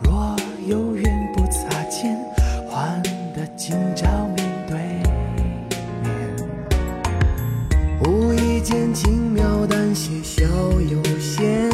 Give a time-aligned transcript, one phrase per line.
[0.00, 0.36] 若
[0.66, 2.18] 有缘不擦肩
[2.68, 3.02] 换
[3.34, 4.78] 得今朝面对
[5.34, 5.66] 面。
[8.04, 10.44] 无意间轻描淡写笑
[10.80, 11.70] 有限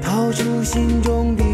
[0.00, 1.47] 掏出心中的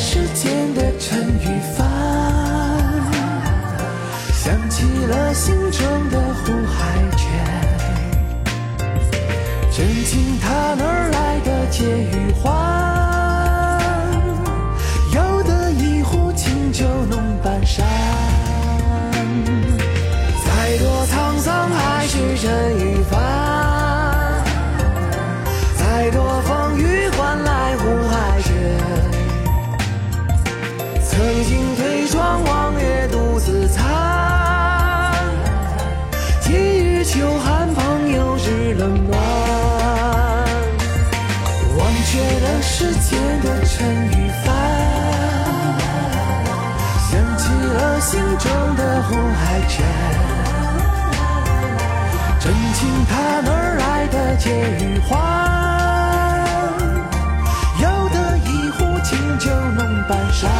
[0.00, 1.84] 时间的陈与凡，
[4.32, 7.28] 想起了心中的呼海泉，
[9.72, 12.67] 真情它哪儿来的解语欢？
[37.10, 39.18] 秋寒，朋友日冷暖。
[41.74, 44.46] 忘却了世间的尘与烦，
[47.08, 49.82] 想起了心中的红海浅。
[52.38, 54.50] 真情它哪来的借
[54.84, 55.16] 与还？
[57.80, 60.50] 要得一壶清酒浓半山。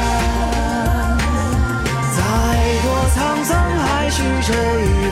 [2.17, 2.19] 再
[2.83, 4.17] 多沧桑还是
[4.47, 5.08] 这一。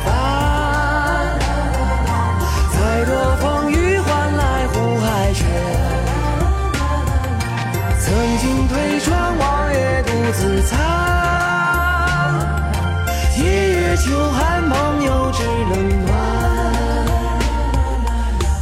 [14.06, 16.14] 秋寒朋友知冷暖，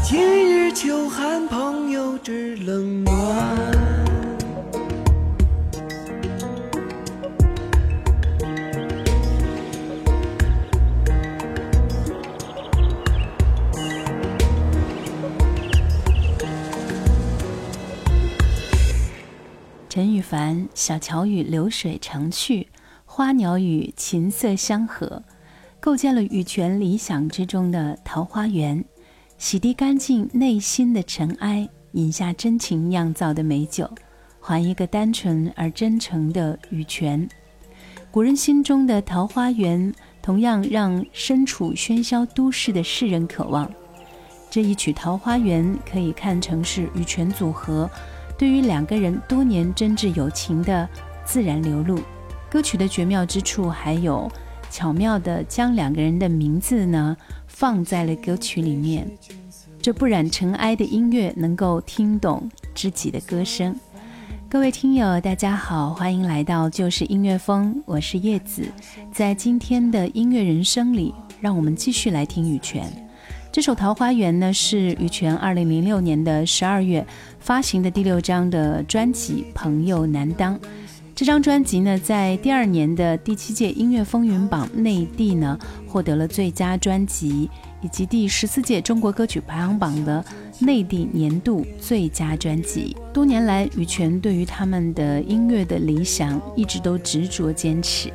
[0.02, 0.19] 今
[0.49, 3.14] 日秋寒朋友知冷暖。
[19.91, 22.69] 陈羽凡，小桥与流水成趣，
[23.05, 25.23] 花鸟与琴瑟相和。
[25.85, 28.83] 构建了羽泉理想之中的桃花源，
[29.37, 33.87] 洗涤干净内心的尘埃，饮下真情酿造的美酒，
[34.41, 37.29] 还一个单纯而真诚的羽泉。
[38.11, 43.71] 古人心中的桃花源，同样让身处喧嚣都市的世人渴望。
[44.49, 47.91] 这一曲《桃花源》可以看成是羽泉组合。
[48.39, 50.89] 对于两个人多年真挚友情的
[51.27, 52.01] 自然流露，
[52.51, 54.33] 歌曲的绝妙之处还有
[54.75, 57.17] 巧妙的将两个人的名字呢
[57.47, 59.09] 放在了歌曲里面。
[59.81, 63.73] 这不染尘埃的音乐能够听懂知己的歌声。
[64.50, 68.67] 各位听友，大家好，欢迎来到就是音乐风，我是叶子。
[69.12, 72.85] 在今天的音乐人生里，让我们继续来听羽泉。
[73.53, 77.06] 这首《桃花源》呢，是羽泉二零零六年的十二月
[77.38, 80.59] 发行的第六张的专辑《朋友难当》。
[81.15, 85.57] 这张专辑呢，在第二年的第七届音乐风云榜内地呢，
[85.87, 87.49] 获得了最佳专辑，
[87.81, 90.25] 以及第十四届中国歌曲排行榜的
[90.59, 92.97] 内地年度最佳专辑。
[93.13, 98.11] 多年来，羽泉对于他们的音乐的理想一直都执着坚持，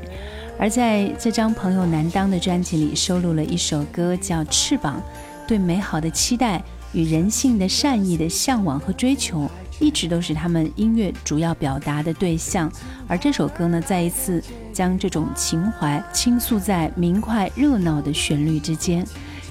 [0.58, 5.02] 而在这张《朋友难当》的专辑里，收录了一首歌叫《翅膀》。
[5.48, 6.62] 对美好的期待
[6.92, 12.72] 与人性的善意的向往和追求，一直都是他们音乐主要表达的对象。
[13.08, 14.44] 而这首歌呢，再一次
[14.74, 19.06] 将这种情怀倾诉在明快热闹的旋律之间，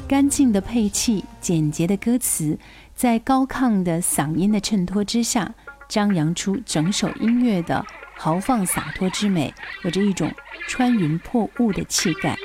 [0.06, 2.58] 干净的配器、简洁的歌词，
[2.94, 5.52] 在高亢的嗓音的衬托之下，
[5.88, 7.84] 张扬出整首音乐的
[8.16, 9.52] 豪放洒脱之美，
[9.84, 10.32] 有着一种
[10.68, 12.36] 穿云破雾的气概。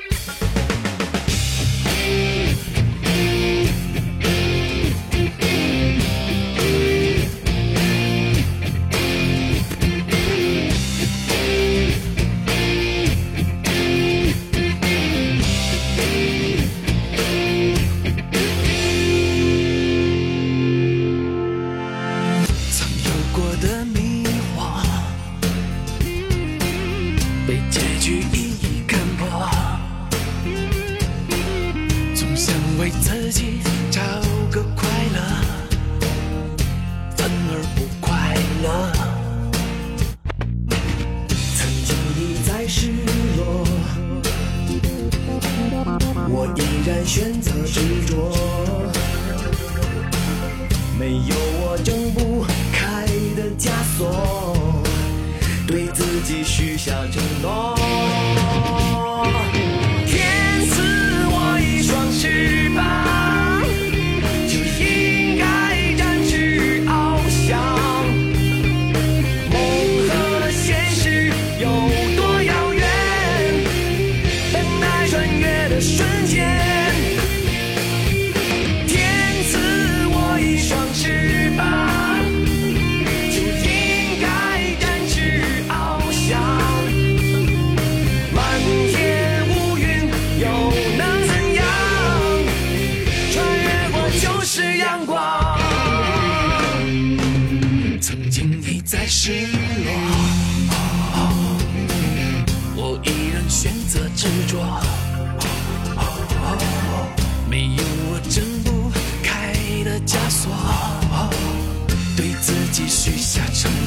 [56.44, 57.73] 许下承诺。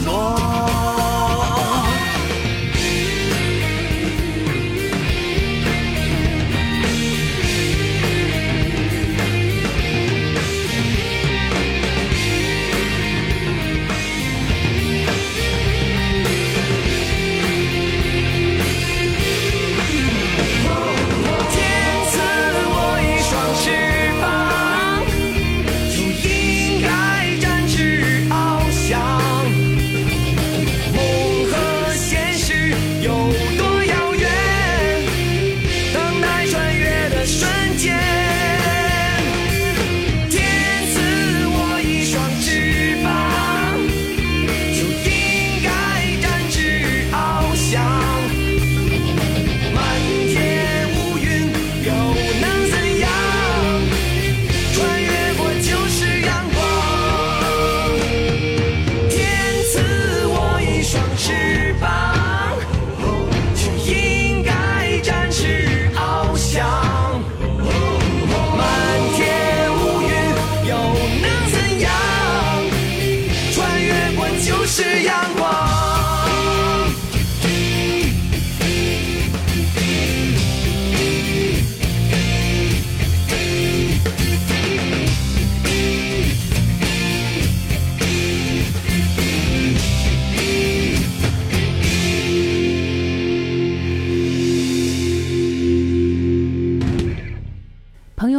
[0.07, 0.56] Nó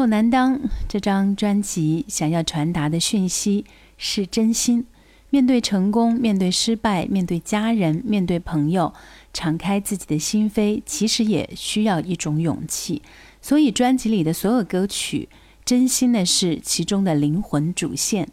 [0.07, 3.65] 难当这张专辑想要传达的讯息
[3.97, 4.85] 是真心。
[5.29, 8.93] 面对成功，面对失败，面对家人，面对朋友，
[9.33, 13.01] 敞开自己的心扉，其实也需要一种勇气。
[13.41, 15.27] 所以，专辑里的所有歌曲，
[15.65, 18.29] 真心的是其中的灵魂主线。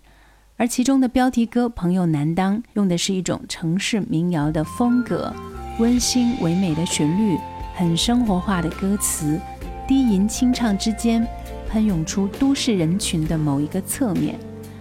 [0.56, 5.34] 而其中的标题歌《朋友难当》，用的是一种城市民谣的风格，
[5.80, 7.36] 温馨唯美的旋律，
[7.74, 9.40] 很生活化的歌词，
[9.88, 11.26] 低吟轻唱之间，
[11.74, 14.38] 喷涌出都市人群的某一个侧面。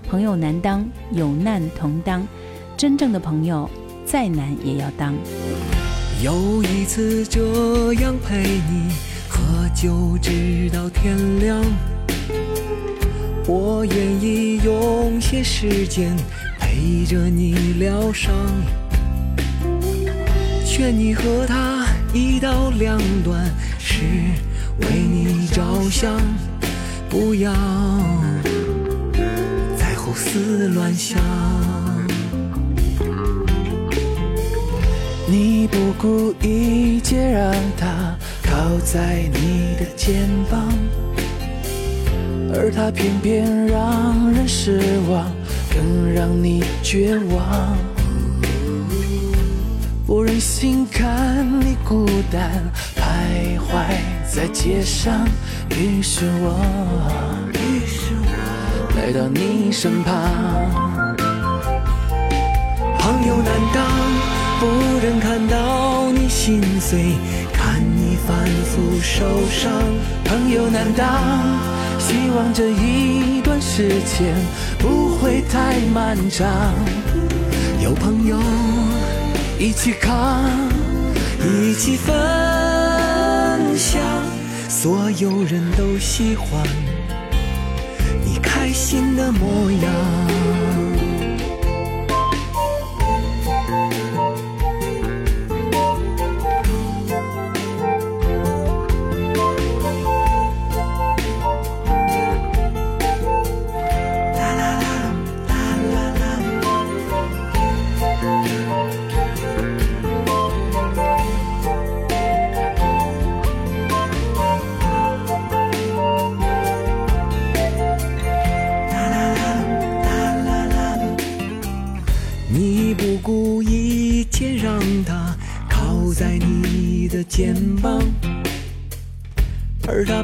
[0.07, 2.23] 朋友难当，有难同当。
[2.77, 3.67] 真正的朋友，
[4.05, 5.15] 再难也要当。
[6.23, 8.91] 有一次这样陪你
[9.27, 11.59] 喝酒直到天亮，
[13.47, 16.15] 我愿意用些时间
[16.59, 18.31] 陪着你疗伤，
[20.63, 24.03] 劝你和他一刀两断，是
[24.79, 26.21] 为你着想，
[27.13, 27.53] 不要
[29.77, 29.93] 再。
[29.95, 31.17] 胡思乱想，
[35.27, 40.61] 你不顾一切让他靠在你的肩膀，
[42.53, 44.79] 而他偏偏让人失
[45.09, 45.31] 望，
[45.73, 47.77] 更让你绝望。
[50.05, 52.51] 不忍心看你孤单
[52.95, 53.87] 徘徊
[54.35, 55.27] 在街上，
[55.69, 56.59] 于是我。
[57.53, 60.11] 于是我来到你身旁，
[62.97, 63.85] 朋友难当，
[64.59, 64.65] 不
[65.05, 67.13] 忍看到你心碎，
[67.53, 68.35] 看你反
[68.65, 69.71] 复受伤。
[70.25, 71.05] 朋友难当，
[71.99, 74.33] 希望这一段时间
[74.79, 76.49] 不会太漫长。
[77.83, 78.39] 有朋友
[79.59, 80.41] 一起扛，
[81.39, 82.15] 一起分
[83.77, 84.01] 想，
[84.69, 86.63] 所有人都喜欢
[88.25, 88.63] 你开。
[88.73, 90.92] 心的模样。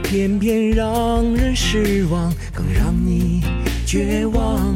[0.09, 3.43] 偏偏让人失望，更让你
[3.85, 4.75] 绝望。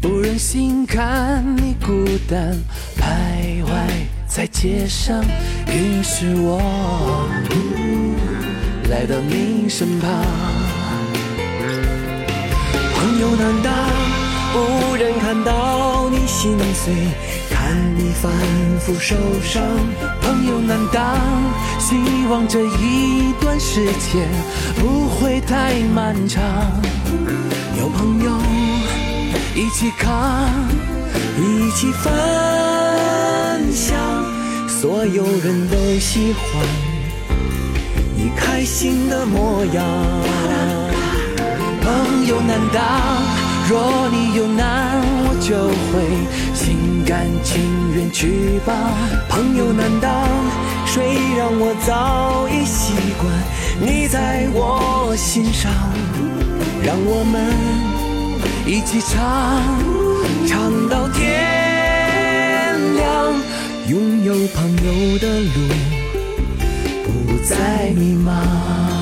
[0.00, 2.56] 不忍心看你孤单
[2.96, 3.72] 徘徊
[4.28, 5.20] 在街上，
[5.66, 7.28] 于是我
[8.88, 10.24] 来到你身旁。
[12.94, 13.74] 朋友难当，
[14.52, 16.94] 不忍看到你心碎。
[17.50, 18.30] 看你反
[18.78, 19.60] 复受伤，
[20.20, 20.51] 朋友。
[21.92, 24.26] 希望这一段时间
[24.80, 26.42] 不会太漫长。
[27.78, 28.30] 有朋友
[29.54, 30.48] 一起扛，
[31.36, 32.10] 一起分
[33.74, 33.98] 享，
[34.66, 36.66] 所有人都喜欢
[38.16, 39.84] 你开心的模样。
[41.82, 42.82] 朋友难当，
[43.68, 46.00] 若你有难，我就会
[46.54, 46.90] 心。
[47.04, 47.60] 甘情
[47.96, 48.74] 愿去帮，
[49.28, 50.08] 朋友难当，
[50.94, 53.32] 谁让我早已习惯
[53.80, 55.72] 你在我心上，
[56.84, 57.40] 让我们
[58.66, 59.62] 一起唱，
[60.46, 63.32] 唱到天亮，
[63.88, 65.54] 拥有朋友的路
[67.06, 69.01] 不再迷茫。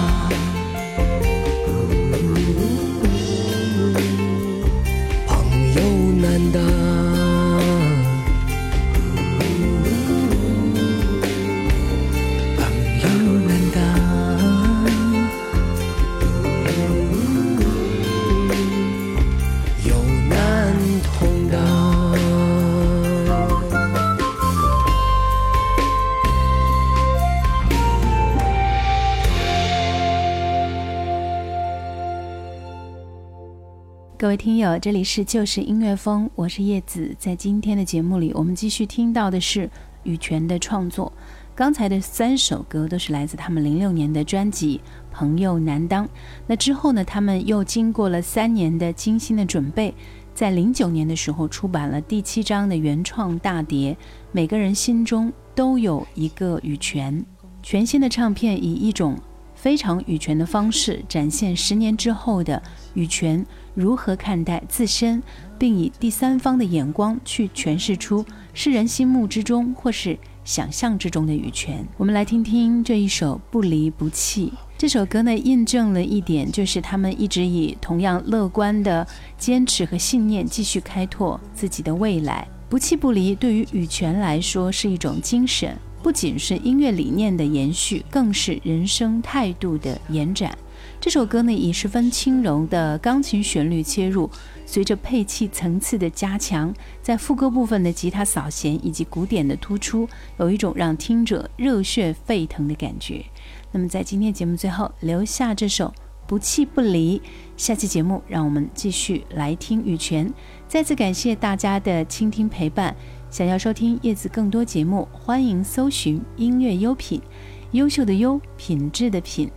[34.20, 37.16] 各位听友，这里是就是音乐风，我是叶子。
[37.18, 39.70] 在今天的节目里，我们继续听到的是
[40.02, 41.10] 羽泉的创作。
[41.54, 44.78] 刚才的三首歌都是来自他们零六年的专辑
[45.10, 46.04] 《朋友难当》。
[46.46, 49.94] 那之后呢，他们又经过了三年的精心的准备，
[50.34, 53.94] 在零九年的时候出版了第七张的原创大碟
[54.32, 57.18] 《每个人心中都有一个羽泉》。
[57.62, 59.16] 全新的唱片以一种。
[59.52, 62.62] 非常羽泉的方式，展现十年之后的
[62.94, 65.22] 羽泉如何看待自身，
[65.58, 71.86] 并以第三方的眼光去诠释出世人心目之中或是想象之中的羽泉。
[71.96, 74.52] 我们来听听这一首《不离不弃》。
[74.76, 82.48] 这首歌呢，印证了一点，就是他们一直以同样乐观的坚持和信念，继续开拓自己的未来。
[82.68, 90.56] 不弃不离，对于羽泉来说是一种精神，不仅是音乐理念的延续，更是人生态度的延展。
[91.00, 94.28] 这首歌呢，以十分轻柔的钢琴旋律切入，
[94.66, 100.06] 随着配器层次的加强，在副歌部分的吉他扫弦以及鼓点的突出，
[100.38, 103.24] 有一种让听者热血沸腾的感觉。
[103.72, 105.86] 那么，在今天节目最后留下这首
[106.26, 107.18] 《不弃不离》，
[107.56, 110.30] 下期节目让我们继续来听羽泉。
[110.68, 112.94] 再次感谢大家的倾听陪伴。
[113.30, 117.22] 想要收听叶子更多节目，欢迎搜寻音乐优品，
[117.70, 119.50] 优秀的优，品质的品。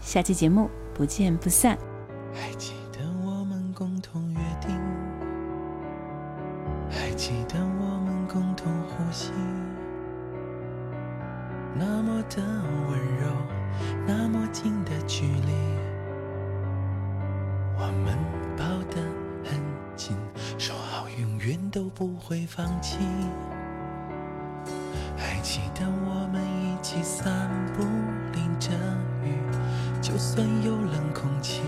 [0.00, 1.78] 下期节目不见不散。
[2.34, 4.76] 还记得我们共同约定，
[6.90, 9.30] 还记得我们共同呼吸。
[11.72, 12.42] 那么的
[12.90, 13.30] 温柔，
[14.08, 15.52] 那么近的距离，
[17.76, 18.18] 我们
[18.56, 19.00] 抱得
[19.44, 19.60] 很
[19.94, 20.16] 紧，
[20.58, 22.98] 说好永远都不会放弃。
[25.16, 27.37] 还记得我们一起散，
[30.18, 31.60] 算有冷空气，